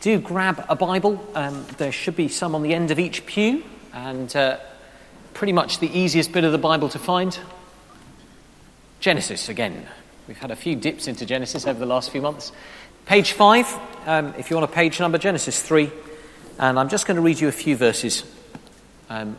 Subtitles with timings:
[0.00, 1.22] do grab a Bible.
[1.34, 4.58] Um, there should be some on the end of each pew, and uh,
[5.34, 7.38] pretty much the easiest bit of the Bible to find
[8.98, 9.86] Genesis again.
[10.26, 12.52] We've had a few dips into Genesis over the last few months.
[13.04, 15.90] Page 5, um, if you want a page number, Genesis 3.
[16.58, 18.24] And I'm just going to read you a few verses
[19.08, 19.36] um,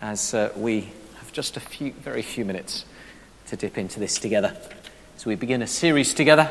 [0.00, 0.88] as uh, we
[1.18, 2.84] have just a few, very few minutes
[3.48, 4.56] to dip into this together.
[5.18, 6.50] So we begin a series together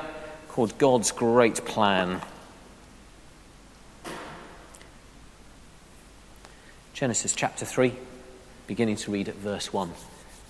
[0.50, 2.21] called God's Great Plan.
[6.97, 7.93] Genesis chapter 3,
[8.65, 9.92] beginning to read at verse 1,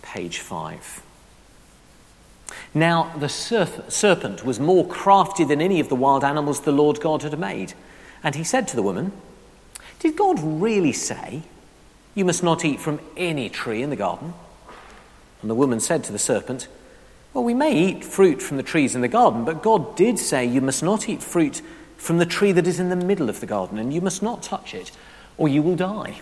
[0.01, 1.03] page 5.
[2.73, 7.23] Now the serpent was more crafty than any of the wild animals the Lord God
[7.23, 7.73] had made.
[8.23, 9.11] And he said to the woman,
[9.99, 11.41] Did God really say,
[12.15, 14.33] You must not eat from any tree in the garden?
[15.41, 16.69] And the woman said to the serpent,
[17.33, 20.45] Well, we may eat fruit from the trees in the garden, but God did say,
[20.45, 21.61] You must not eat fruit
[21.97, 24.41] from the tree that is in the middle of the garden, and you must not
[24.41, 24.91] touch it,
[25.37, 26.21] or you will die.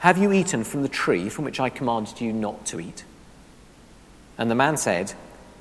[0.00, 3.04] Have you eaten from the tree from which I commanded you not to eat?
[4.36, 5.14] And the man said,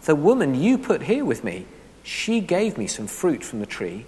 [0.04, 1.66] The woman you put here with me,
[2.04, 4.06] she gave me some fruit from the tree,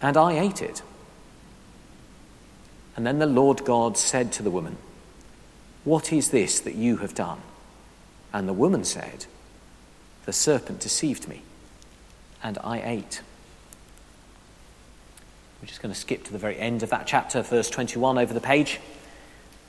[0.00, 0.82] and I ate it.
[2.96, 4.78] And then the Lord God said to the woman,
[5.84, 7.42] What is this that you have done?
[8.32, 9.26] And the woman said,
[10.24, 11.42] The serpent deceived me,
[12.42, 13.20] and I ate.
[15.60, 18.32] We're just going to skip to the very end of that chapter, verse 21 over
[18.32, 18.80] the page.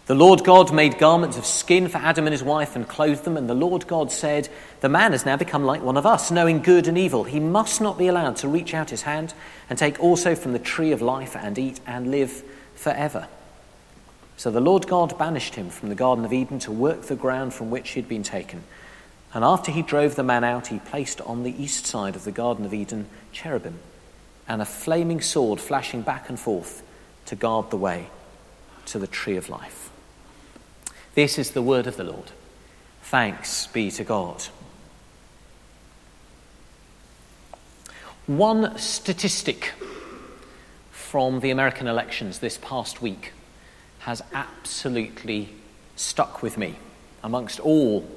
[0.07, 3.35] The Lord God made garments of skin for Adam and his wife and clothed them.
[3.35, 4.47] And the Lord God said,
[4.79, 7.25] The man has now become like one of us, knowing good and evil.
[7.25, 9.33] He must not be allowed to reach out his hand
[9.69, 12.41] and take also from the tree of life and eat and live
[12.73, 13.27] forever.
[14.37, 17.53] So the Lord God banished him from the Garden of Eden to work the ground
[17.53, 18.63] from which he had been taken.
[19.33, 22.31] And after he drove the man out, he placed on the east side of the
[22.31, 23.79] Garden of Eden cherubim
[24.47, 26.81] and a flaming sword flashing back and forth
[27.25, 28.07] to guard the way
[28.85, 29.91] to the tree of life.
[31.17, 32.29] This is the word of the Lord.
[33.01, 34.43] Thanks be to God.
[38.27, 39.73] One statistic
[40.91, 43.33] from the American elections this past week
[44.01, 45.49] has absolutely
[45.95, 46.75] stuck with me
[47.23, 48.07] amongst all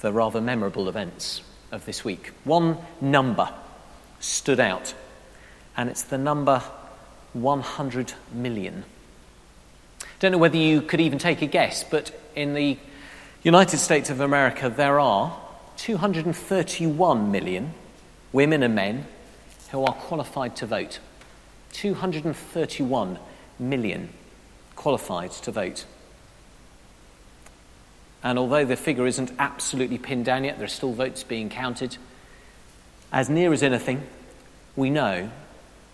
[0.00, 2.32] the rather memorable events of this week.
[2.44, 3.52] One number
[4.18, 4.94] stood out,
[5.76, 6.62] and it's the number
[7.34, 8.84] 100 million.
[10.22, 12.78] Don't know whether you could even take a guess, but in the
[13.42, 15.36] United States of America, there are
[15.78, 17.74] 231 million
[18.32, 19.04] women and men
[19.72, 21.00] who are qualified to vote.
[21.72, 23.18] 231
[23.58, 24.10] million
[24.76, 25.86] qualified to vote.
[28.22, 31.96] And although the figure isn't absolutely pinned down yet, there are still votes being counted.
[33.12, 34.06] As near as anything,
[34.76, 35.32] we know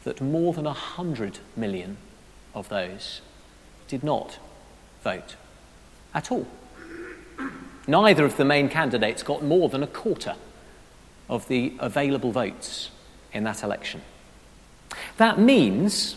[0.04, 1.96] that more than 100 million
[2.54, 3.22] of those
[3.88, 4.38] did not
[5.02, 5.36] vote
[6.14, 6.46] at all.
[7.86, 10.36] Neither of the main candidates got more than a quarter
[11.28, 12.90] of the available votes
[13.32, 14.02] in that election.
[15.16, 16.16] That means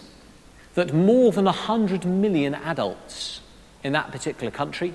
[0.75, 3.41] that more than 100 million adults
[3.83, 4.93] in that particular country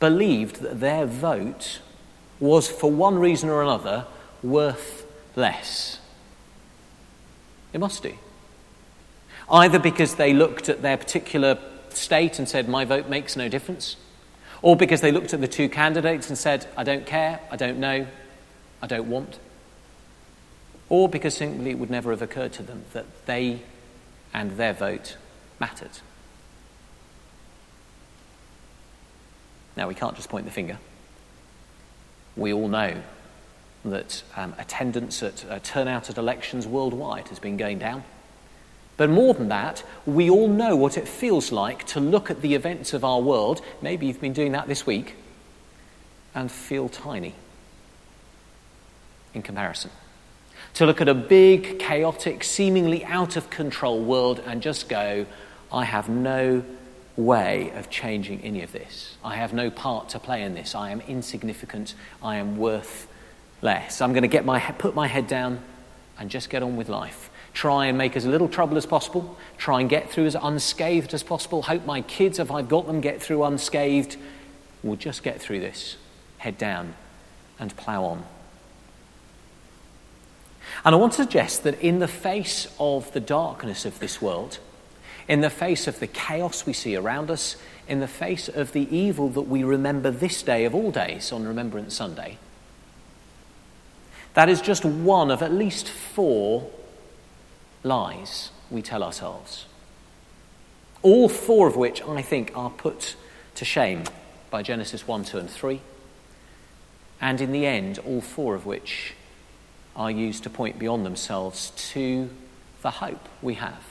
[0.00, 1.80] believed that their vote
[2.38, 4.06] was, for one reason or another,
[4.42, 6.00] worth less.
[7.72, 8.14] It must do
[9.50, 11.58] either because they looked at their particular
[11.98, 13.96] state and said, My vote makes no difference,
[14.62, 17.78] or because they looked at the two candidates and said, I don't care, I don't
[17.78, 18.06] know,
[18.82, 19.38] I don't want,
[20.88, 23.60] or because simply it would never have occurred to them that they
[24.32, 25.16] and their vote
[25.60, 26.00] mattered.
[29.76, 30.78] Now, we can't just point the finger.
[32.36, 33.00] We all know
[33.84, 38.04] that um, attendance at uh, turnout at elections worldwide has been going down
[38.98, 42.54] But more than that, we all know what it feels like to look at the
[42.54, 45.14] events of our world, maybe you've been doing that this week,
[46.34, 47.34] and feel tiny
[49.32, 49.92] in comparison.
[50.74, 55.26] To look at a big, chaotic, seemingly out of control world and just go,
[55.72, 56.64] I have no
[57.16, 59.16] way of changing any of this.
[59.24, 60.74] I have no part to play in this.
[60.74, 61.94] I am insignificant.
[62.20, 63.06] I am worth
[63.62, 64.00] less.
[64.00, 65.60] I'm going to get my, put my head down
[66.18, 67.30] and just get on with life.
[67.58, 69.36] Try and make as little trouble as possible.
[69.56, 71.62] Try and get through as unscathed as possible.
[71.62, 74.16] Hope my kids, if I've got them, get through unscathed.
[74.84, 75.96] We'll just get through this.
[76.36, 76.94] Head down
[77.58, 78.24] and plough on.
[80.84, 84.60] And I want to suggest that in the face of the darkness of this world,
[85.26, 87.56] in the face of the chaos we see around us,
[87.88, 91.44] in the face of the evil that we remember this day of all days on
[91.44, 92.38] Remembrance Sunday.
[94.34, 96.70] That is just one of at least four
[97.82, 99.66] lies we tell ourselves.
[101.02, 103.16] All four of which I think are put
[103.54, 104.04] to shame
[104.50, 105.80] by Genesis 1, 2, and 3.
[107.20, 109.14] And in the end, all four of which
[109.96, 112.30] are used to point beyond themselves to
[112.82, 113.82] the hope we have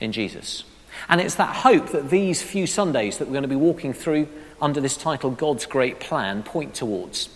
[0.00, 0.64] in Jesus.
[1.08, 4.28] And it's that hope that these few Sundays that we're going to be walking through
[4.60, 7.28] under this title, God's Great Plan, point towards.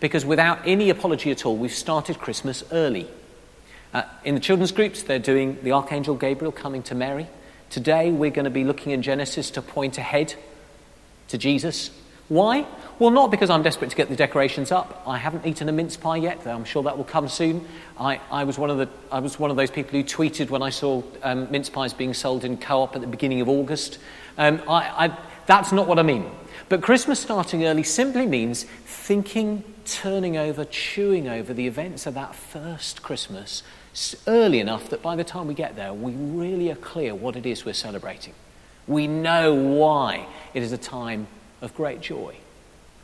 [0.00, 3.08] Because without any apology at all, we've started Christmas early.
[3.92, 7.26] Uh, in the children's groups, they're doing the Archangel Gabriel coming to Mary.
[7.68, 10.34] Today, we're going to be looking in Genesis to point ahead
[11.28, 11.90] to Jesus.
[12.28, 12.66] Why?
[12.98, 15.02] Well, not because I'm desperate to get the decorations up.
[15.06, 16.42] I haven't eaten a mince pie yet.
[16.42, 17.66] Though I'm sure that will come soon.
[17.98, 20.62] I, I, was, one of the, I was one of those people who tweeted when
[20.62, 23.98] I saw um, mince pies being sold in co op at the beginning of August.
[24.38, 26.30] Um, I, I, that's not what I mean.
[26.70, 32.34] But Christmas starting early simply means thinking, turning over, chewing over the events of that
[32.34, 33.62] first Christmas
[34.26, 37.46] early enough that by the time we get there, we really are clear what it
[37.46, 38.34] is we're celebrating.
[38.86, 41.26] We know why it is a time
[41.60, 42.36] of great joy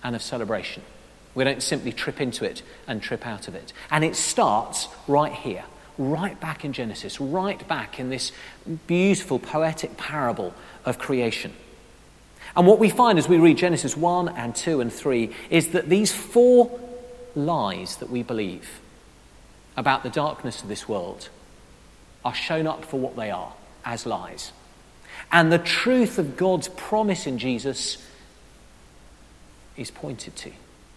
[0.03, 0.83] and of celebration.
[1.35, 3.73] We don't simply trip into it and trip out of it.
[3.91, 5.65] And it starts right here,
[5.99, 8.33] right back in Genesis, right back in this
[8.87, 10.55] beautiful poetic parable
[10.85, 11.53] of creation.
[12.57, 15.89] And what we find as we read Genesis 1 and 2 and 3 is that
[15.89, 16.81] these four
[17.37, 18.81] lies that we believe
[19.79, 21.29] about the darkness of this world
[22.25, 23.53] are shown up for what they are
[23.85, 24.53] as lies.
[25.31, 28.05] And the truth of God's promise in Jesus
[29.77, 30.51] is pointed to,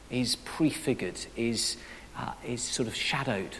[0.10, 1.78] is prefigured, is,
[2.18, 3.58] uh, is sort of shadowed,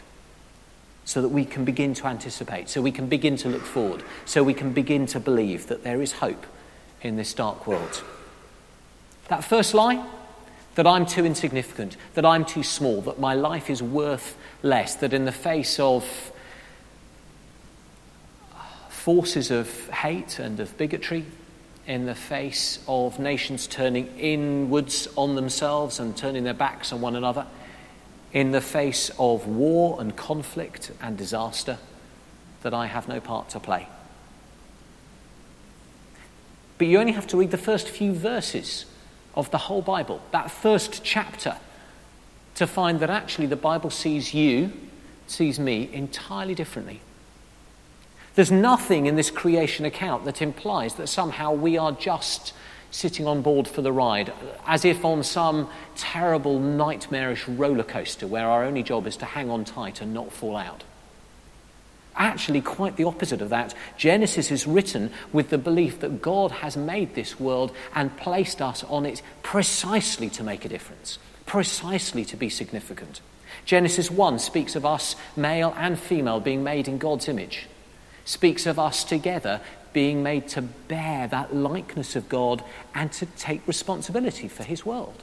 [1.04, 4.42] so that we can begin to anticipate, so we can begin to look forward, so
[4.42, 6.46] we can begin to believe that there is hope
[7.00, 8.02] in this dark world.
[9.28, 10.04] That first lie,
[10.74, 15.12] that I'm too insignificant, that I'm too small, that my life is worth less, that
[15.12, 16.32] in the face of
[18.88, 21.26] forces of hate and of bigotry,
[21.86, 27.16] in the face of nations turning inwards on themselves and turning their backs on one
[27.16, 27.46] another,
[28.32, 31.78] in the face of war and conflict and disaster,
[32.62, 33.88] that I have no part to play.
[36.78, 38.86] But you only have to read the first few verses
[39.34, 41.56] of the whole Bible, that first chapter,
[42.54, 44.72] to find that actually the Bible sees you,
[45.26, 47.00] sees me entirely differently.
[48.34, 52.54] There's nothing in this creation account that implies that somehow we are just
[52.90, 54.32] sitting on board for the ride,
[54.66, 59.50] as if on some terrible, nightmarish roller coaster where our only job is to hang
[59.50, 60.84] on tight and not fall out.
[62.14, 63.74] Actually, quite the opposite of that.
[63.96, 68.84] Genesis is written with the belief that God has made this world and placed us
[68.84, 73.20] on it precisely to make a difference, precisely to be significant.
[73.64, 77.66] Genesis 1 speaks of us, male and female, being made in God's image
[78.24, 79.60] speaks of us together
[79.92, 82.64] being made to bear that likeness of God
[82.94, 85.22] and to take responsibility for his world.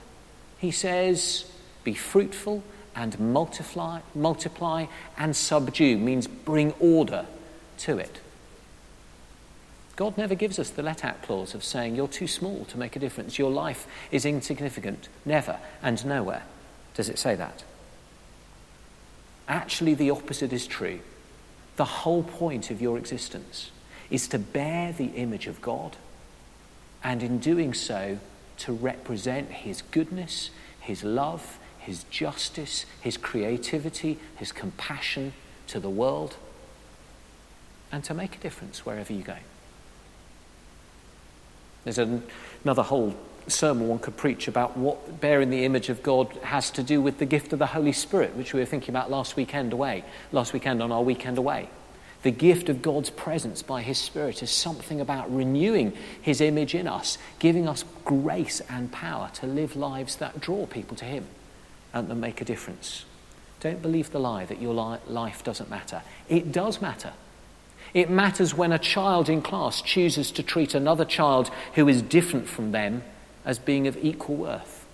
[0.59, 1.51] He says,
[1.83, 2.63] Be fruitful
[2.99, 4.85] and multiply, multiply
[5.17, 7.25] and subdue, means bring order
[7.77, 8.19] to it.
[9.95, 12.97] God never gives us the let out clause of saying, You're too small to make
[12.97, 15.07] a difference, your life is insignificant.
[15.25, 16.43] Never and nowhere
[16.93, 17.63] does it say that.
[19.47, 20.99] Actually, the opposite is true.
[21.77, 23.71] The whole point of your existence
[24.09, 25.95] is to bear the image of God,
[27.01, 28.19] and in doing so,
[28.57, 30.49] to represent His goodness,
[30.81, 35.33] His love, His justice, His creativity, His compassion
[35.65, 36.35] to the world,
[37.91, 39.37] and to make a difference wherever you go.
[41.85, 42.21] There's an,
[42.63, 43.15] another whole
[43.47, 47.17] sermon one could preach about what bearing the image of God has to do with
[47.17, 50.53] the gift of the Holy Spirit, which we were thinking about last weekend away, last
[50.53, 51.69] weekend on our weekend away.
[52.21, 56.87] The gift of God's presence by His Spirit is something about renewing His image in
[56.87, 61.25] us, giving us grace and power to live lives that draw people to Him
[61.93, 63.05] and that make a difference.
[63.59, 66.01] Don't believe the lie that your life doesn't matter.
[66.27, 67.13] It does matter.
[67.93, 72.47] It matters when a child in class chooses to treat another child who is different
[72.47, 73.03] from them
[73.43, 74.85] as being of equal worth.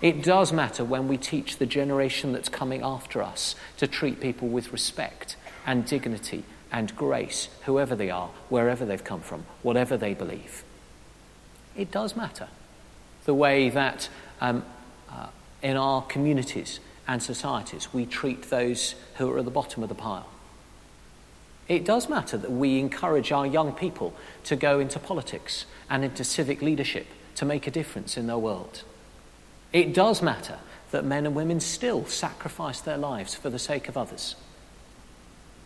[0.00, 4.48] It does matter when we teach the generation that's coming after us to treat people
[4.48, 10.12] with respect and dignity and grace, whoever they are, wherever they've come from, whatever they
[10.12, 10.64] believe.
[11.76, 12.48] It does matter
[13.24, 14.08] the way that
[14.40, 14.64] um,
[15.08, 15.28] uh,
[15.62, 19.94] in our communities and societies we treat those who are at the bottom of the
[19.94, 20.28] pile.
[21.68, 24.14] It does matter that we encourage our young people
[24.44, 28.82] to go into politics and into civic leadership to make a difference in their world.
[29.72, 30.58] It does matter
[30.90, 34.36] that men and women still sacrifice their lives for the sake of others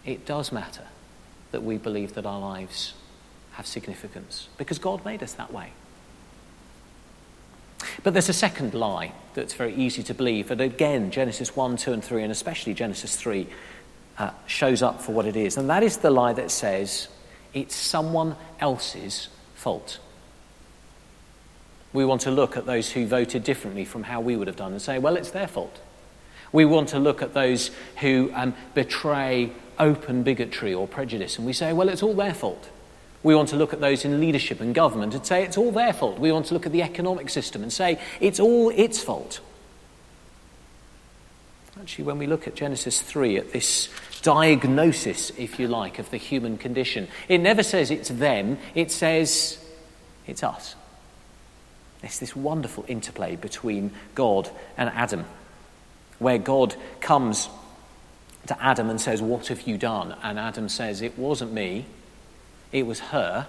[0.07, 0.85] it does matter
[1.51, 2.95] that we believe that our lives
[3.53, 5.73] have significance because God made us that way.
[8.07, 10.53] But there's a second lie that's very easy to believe.
[10.53, 13.49] And again, Genesis 1, 2, and 3, and especially Genesis 3,
[14.19, 15.57] uh, shows up for what it is.
[15.57, 17.09] And that is the lie that says
[17.53, 19.99] it's someone else's fault.
[21.93, 24.71] We want to look at those who voted differently from how we would have done
[24.71, 25.81] and say, well, it's their fault.
[26.53, 31.53] We want to look at those who um, betray open bigotry or prejudice, and we
[31.53, 32.71] say, well, it's all their fault.
[33.23, 35.93] We want to look at those in leadership and government and say it's all their
[35.93, 36.19] fault.
[36.19, 39.41] We want to look at the economic system and say it's all its fault.
[41.81, 43.91] Actually, when we look at Genesis 3, at this
[44.23, 49.63] diagnosis, if you like, of the human condition, it never says it's them, it says
[50.27, 50.75] it's us.
[52.03, 55.25] It's this wonderful interplay between God and Adam,
[56.19, 57.49] where God comes
[58.47, 60.15] to Adam and says, What have you done?
[60.23, 61.87] And Adam says, It wasn't me,
[62.73, 63.47] it was her.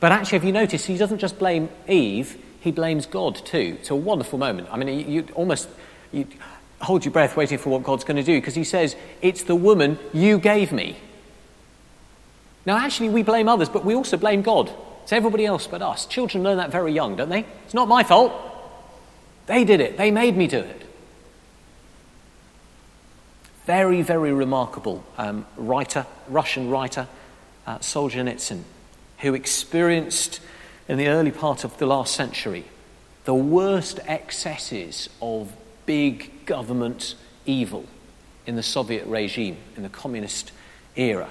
[0.00, 3.76] But actually, have you noticed, he doesn't just blame Eve, he blames God too.
[3.80, 4.68] It's a wonderful moment.
[4.70, 5.68] I mean, you, you almost
[6.12, 6.26] you
[6.80, 9.56] hold your breath waiting for what God's going to do because he says, It's the
[9.56, 10.96] woman you gave me.
[12.66, 14.70] Now, actually, we blame others, but we also blame God.
[15.02, 16.06] It's everybody else but us.
[16.06, 17.46] Children learn that very young, don't they?
[17.64, 18.32] It's not my fault.
[19.46, 20.88] They did it, they made me do it
[23.68, 27.06] very, very remarkable um, writer, Russian writer,
[27.68, 28.62] uh, Solzhenitsyn,
[29.18, 30.40] who experienced
[30.88, 32.64] in the early part of the last century
[33.24, 35.52] the worst excesses of
[35.84, 37.84] big government evil
[38.46, 40.50] in the Soviet regime, in the communist
[40.96, 41.28] era,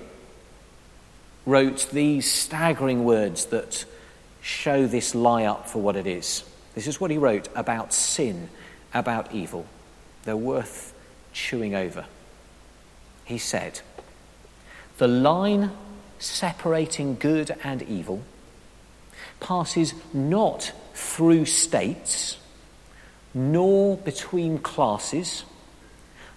[1.47, 3.85] wrote these staggering words that
[4.39, 6.43] show this lie up for what it is.
[6.75, 8.49] This is what he wrote about sin,
[8.93, 9.65] about evil.
[10.23, 10.93] They're worth
[11.33, 12.05] chewing over
[13.27, 13.81] he said,
[14.97, 15.71] The line
[16.19, 18.21] separating good and evil
[19.39, 22.37] passes not through states,
[23.33, 25.43] nor between classes,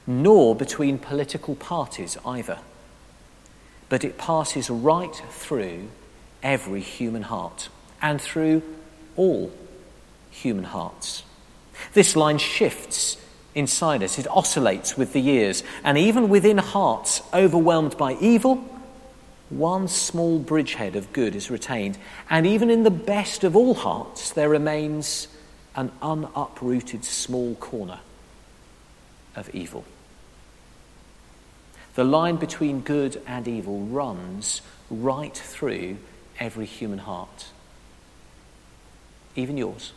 [0.06, 2.58] nor between political parties either,
[3.88, 5.88] but it passes right through
[6.42, 7.68] every human heart
[8.02, 8.62] and through
[9.16, 9.52] all
[10.30, 11.22] human hearts.
[11.92, 13.16] This line shifts
[13.54, 14.18] inside us.
[14.18, 15.62] It oscillates with the years.
[15.82, 18.64] And even within hearts overwhelmed by evil,
[19.50, 21.98] one small bridgehead of good is retained.
[22.30, 25.28] And even in the best of all hearts, there remains
[25.76, 28.00] an unuprooted small corner
[29.36, 29.84] of evil.
[31.94, 35.98] The line between good and evil runs right through
[36.38, 37.46] every human heart,
[39.36, 39.92] even yours,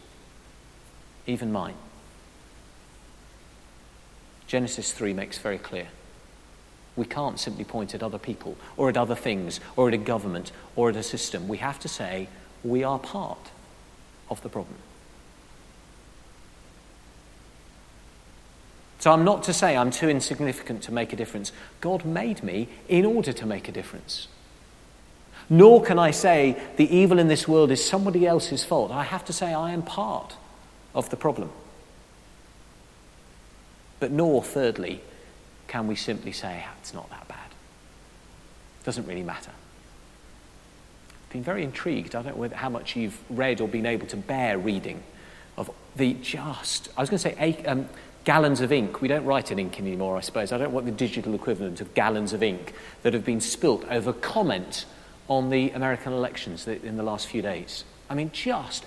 [1.26, 1.76] even mine.
[4.48, 5.88] Genesis 3 makes very clear.
[6.96, 10.52] We can't simply point at other people or at other things or at a government
[10.76, 11.48] or at a system.
[11.48, 12.28] We have to say
[12.64, 13.50] we are part
[14.30, 14.78] of the problem.
[19.00, 21.52] So I'm not to say I'm too insignificant to make a difference.
[21.82, 24.30] God made me in order to make a difference.
[25.50, 28.92] Nor can I say the evil in this world is somebody else's fault.
[28.92, 30.38] I have to say I am part
[30.96, 31.52] of the problem.
[34.00, 35.02] But nor, thirdly,
[35.74, 37.50] can we simply say, oh, it's not that bad.
[38.80, 39.50] It doesn't really matter.
[41.10, 42.14] I've been very intrigued.
[42.14, 45.02] I don't know how much you've read or been able to bear reading
[45.58, 47.90] of the just, I was going to say um,
[48.24, 49.02] gallons of ink.
[49.02, 50.52] We don't write in ink anymore, I suppose.
[50.52, 54.14] I don't want the digital equivalent of gallons of ink that have been spilt over
[54.14, 54.86] comment
[55.28, 57.84] on the American elections in the last few days.
[58.12, 58.86] I mean, just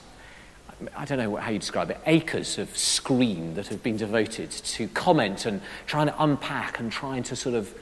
[0.97, 4.89] I don't know how you describe it, acres of screen that have been devoted to
[4.89, 7.75] comment and trying to unpack and trying to sort of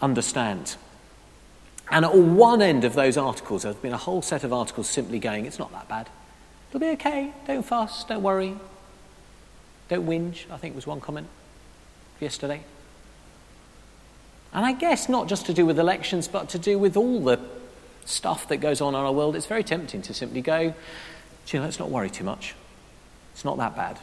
[0.00, 0.76] understand
[1.90, 5.18] And at one end of those articles, there's been a whole set of articles simply
[5.18, 6.08] going, it's not that bad.
[6.68, 7.32] It'll be okay.
[7.46, 8.04] Don't fuss.
[8.04, 8.56] Don't worry.
[9.88, 11.28] Don't whinge, I think was one comment
[12.20, 12.62] yesterday.
[14.52, 17.40] And I guess not just to do with elections, but to do with all the
[18.04, 20.74] stuff that goes on in our world, it's very tempting to simply go,
[21.52, 22.54] you know, let's not worry too much.
[23.32, 23.98] It's not that bad.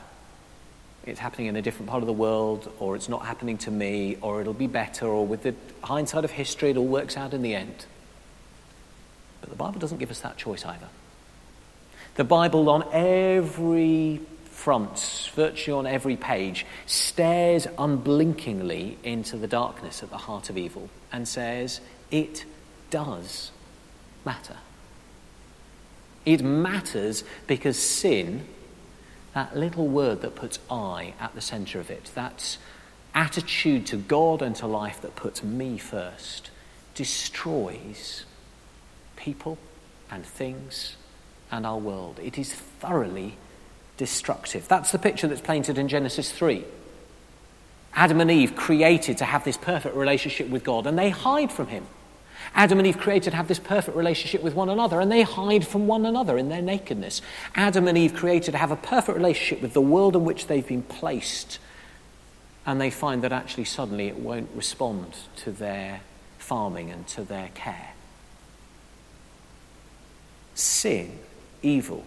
[1.05, 4.17] It's happening in a different part of the world, or it's not happening to me,
[4.21, 7.43] or it'll be better, or with the hindsight of history, it all works out in
[7.43, 7.85] the end.
[9.41, 10.87] But the Bible doesn't give us that choice either.
[12.15, 20.09] The Bible, on every front, virtually on every page, stares unblinkingly into the darkness at
[20.09, 22.45] the heart of evil and says, It
[22.89, 23.51] does
[24.25, 24.55] matter.
[26.25, 28.45] It matters because sin,
[29.33, 32.57] that little word that puts I at the centre of it, that
[33.13, 36.49] attitude to God and to life that puts me first,
[36.95, 38.25] destroys
[39.15, 39.57] people
[40.11, 40.95] and things
[41.51, 42.19] and our world.
[42.21, 43.37] It is thoroughly
[43.97, 44.67] destructive.
[44.67, 46.63] That's the picture that's painted in Genesis 3.
[47.93, 51.67] Adam and Eve created to have this perfect relationship with God, and they hide from
[51.67, 51.85] Him.
[52.53, 55.87] Adam and Eve created have this perfect relationship with one another, and they hide from
[55.87, 57.21] one another in their nakedness.
[57.55, 60.83] Adam and Eve created have a perfect relationship with the world in which they've been
[60.83, 61.59] placed,
[62.65, 66.01] and they find that actually suddenly it won't respond to their
[66.37, 67.93] farming and to their care.
[70.53, 71.19] Sin,
[71.61, 72.05] evil,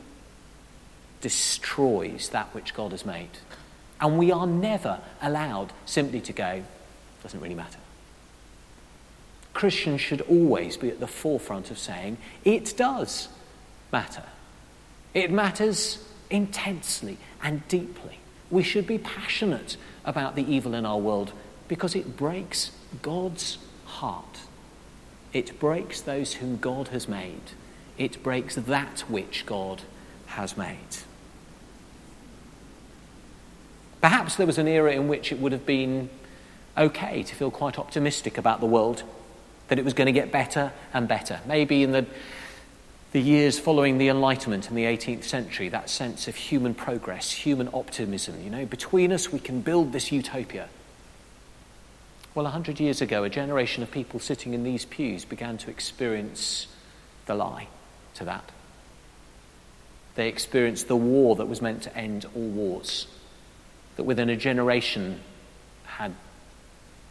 [1.20, 3.30] destroys that which God has made.
[4.00, 6.62] And we are never allowed simply to go,
[7.22, 7.77] doesn't really matter.
[9.54, 13.28] Christians should always be at the forefront of saying, it does
[13.92, 14.24] matter.
[15.14, 18.18] It matters intensely and deeply.
[18.50, 21.32] We should be passionate about the evil in our world
[21.66, 22.70] because it breaks
[23.02, 24.40] God's heart.
[25.32, 27.52] It breaks those whom God has made.
[27.98, 29.82] It breaks that which God
[30.26, 30.76] has made.
[34.00, 36.08] Perhaps there was an era in which it would have been
[36.76, 39.02] okay to feel quite optimistic about the world,
[39.68, 41.40] that it was going to get better and better.
[41.46, 42.06] Maybe in the,
[43.12, 47.68] the years following the Enlightenment in the 18th century, that sense of human progress, human
[47.72, 50.68] optimism, you know, between us we can build this utopia.
[52.34, 55.70] Well, a hundred years ago, a generation of people sitting in these pews began to
[55.70, 56.66] experience
[57.26, 57.68] the lie
[58.14, 58.52] to that.
[60.14, 63.06] They experienced the war that was meant to end all wars
[63.96, 65.20] that within a generation
[65.84, 66.14] had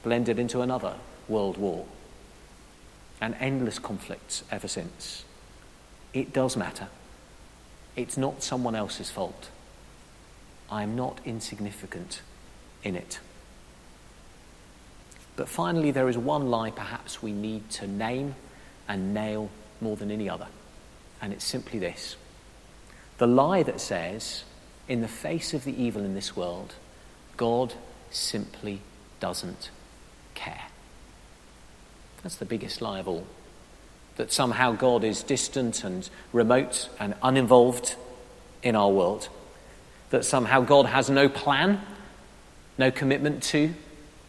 [0.04, 0.96] blended into another
[1.28, 1.86] world war
[3.20, 5.24] and endless conflicts ever since.
[6.14, 6.88] It does matter.
[7.96, 9.50] It's not someone else's fault.
[10.70, 12.22] I am not insignificant
[12.84, 13.20] in it.
[15.36, 18.36] But finally, there is one lie perhaps we need to name
[18.88, 19.50] and nail
[19.82, 20.48] more than any other,
[21.22, 22.16] and it's simply this
[23.18, 24.44] the lie that says
[24.88, 26.76] in the face of the evil in this world,
[27.36, 27.74] God
[28.12, 28.82] simply
[29.20, 29.70] doesn't
[30.36, 30.66] care.
[32.24, 33.26] That's the biggest lie of all.
[34.16, 37.96] That somehow God is distant and remote and uninvolved
[38.64, 39.30] in our world.
[40.10, 41.82] That somehow God has no plan,
[42.78, 43.74] no commitment to,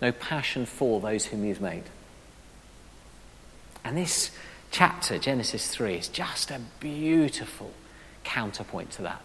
[0.03, 1.85] no passion for those whom He's made.
[3.85, 4.31] And this
[4.71, 7.73] chapter, Genesis 3, is just a beautiful
[8.25, 9.25] counterpoint to that.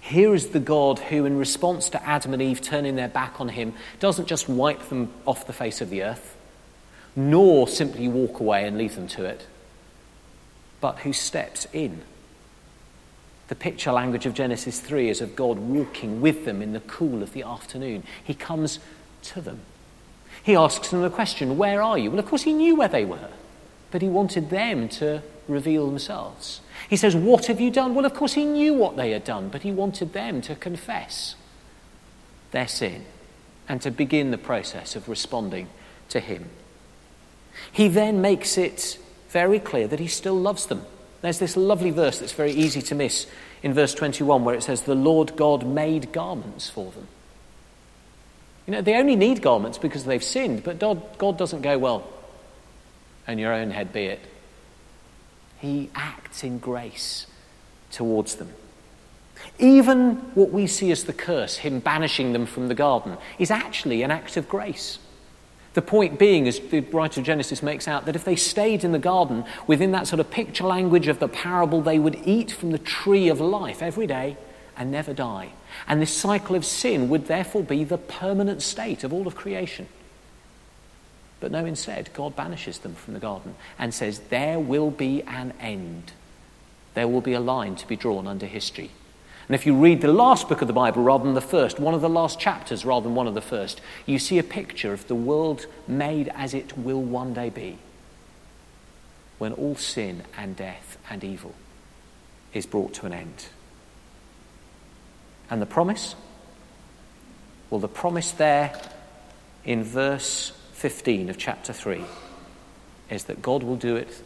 [0.00, 3.48] Here is the God who, in response to Adam and Eve turning their back on
[3.48, 6.36] him, doesn't just wipe them off the face of the earth,
[7.14, 9.46] nor simply walk away and leave them to it,
[10.80, 12.02] but who steps in.
[13.48, 17.22] The picture language of Genesis 3 is of God walking with them in the cool
[17.22, 18.02] of the afternoon.
[18.24, 18.78] He comes
[19.24, 19.60] to them.
[20.42, 22.10] He asks them the question, Where are you?
[22.10, 23.28] Well, of course, he knew where they were,
[23.90, 26.60] but he wanted them to reveal themselves.
[26.88, 27.94] He says, What have you done?
[27.94, 31.36] Well, of course, he knew what they had done, but he wanted them to confess
[32.50, 33.04] their sin
[33.68, 35.68] and to begin the process of responding
[36.08, 36.48] to him.
[37.70, 40.84] He then makes it very clear that he still loves them.
[41.22, 43.26] There's this lovely verse that's very easy to miss
[43.62, 47.08] in verse 21 where it says, The Lord God made garments for them.
[48.66, 52.06] You know, they only need garments because they've sinned, but God, doesn't go, Well,
[53.26, 54.20] and your own head be it.
[55.60, 57.26] He acts in grace
[57.92, 58.52] towards them.
[59.58, 64.02] Even what we see as the curse, him banishing them from the garden, is actually
[64.02, 64.98] an act of grace.
[65.74, 68.92] The point being, as the writer of Genesis makes out, that if they stayed in
[68.92, 72.72] the garden within that sort of picture language of the parable, they would eat from
[72.72, 74.36] the tree of life every day
[74.76, 75.52] and never die.
[75.88, 79.88] And this cycle of sin would therefore be the permanent state of all of creation.
[81.40, 85.54] But no, instead, God banishes them from the garden and says, There will be an
[85.58, 86.12] end.
[86.94, 88.90] There will be a line to be drawn under history.
[89.48, 91.94] And if you read the last book of the Bible rather than the first, one
[91.94, 95.08] of the last chapters rather than one of the first, you see a picture of
[95.08, 97.78] the world made as it will one day be
[99.38, 101.54] when all sin and death and evil
[102.54, 103.46] is brought to an end.
[105.50, 106.14] And the promise?
[107.68, 108.80] Well, the promise there
[109.64, 112.04] in verse 15 of chapter 3
[113.10, 114.22] is that God will do it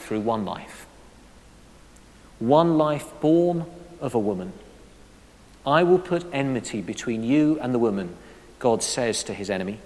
[0.00, 0.86] through one life.
[2.40, 3.66] One life born
[4.00, 4.54] of a woman.
[5.66, 8.16] I will put enmity between you and the woman,
[8.58, 9.78] God says to his enemy,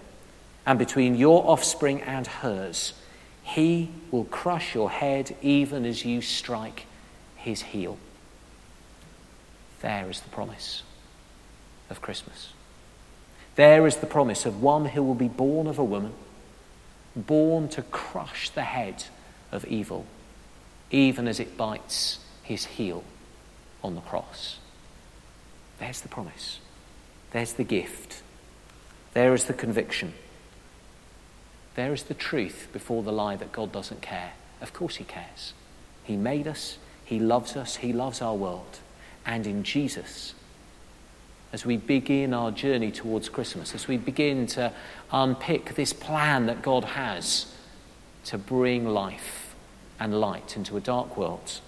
[0.65, 2.95] and between your offspring and hers.
[3.43, 6.87] He will crush your head even as you strike
[7.37, 7.99] his heel.
[9.81, 10.85] There is the promise
[11.91, 12.53] of Christmas.
[13.57, 16.13] There is the promise of one who will be born of a woman,
[17.17, 19.05] born to crush the head
[19.51, 20.07] of evil,
[20.91, 23.03] even as it bites his heel
[23.83, 24.59] on the cross.
[25.79, 26.61] There's the promise.
[27.33, 28.23] There's the gift.
[29.13, 30.15] There is the conviction.
[31.75, 34.35] There is the truth before the lie that God doesn't care.
[34.61, 35.53] Of course, He cares.
[36.05, 38.79] He made us, He loves us, He loves our world.
[39.27, 40.35] And in Jesus,
[41.53, 44.73] as we begin our journey towards Christmas, as we begin to
[45.11, 47.53] unpick this plan that God has
[48.27, 49.55] to bring life
[49.99, 51.61] and light into a dark world,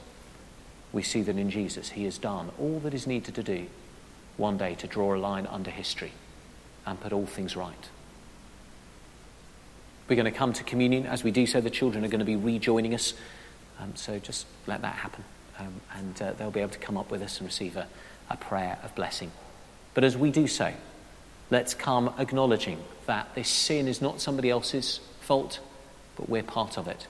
[0.96, 3.66] we see that in Jesus He has done all that is needed to do
[4.38, 6.12] one day to draw a line under history
[6.86, 7.88] and put all things right.
[10.08, 11.04] We're going to come to communion.
[11.04, 13.12] As we do so, the children are going to be rejoining us.
[13.78, 15.22] Um, so just let that happen.
[15.58, 17.86] Um, and uh, they'll be able to come up with us and receive a,
[18.30, 19.32] a prayer of blessing.
[19.92, 20.72] But as we do so,
[21.50, 25.60] let's come acknowledging that this sin is not somebody else's fault,
[26.16, 27.06] but we're part of it.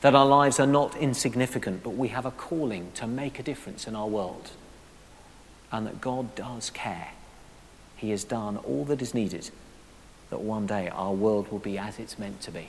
[0.00, 3.86] That our lives are not insignificant, but we have a calling to make a difference
[3.86, 4.50] in our world.
[5.72, 7.10] And that God does care.
[7.96, 9.50] He has done all that is needed
[10.30, 12.68] that one day our world will be as it's meant to be.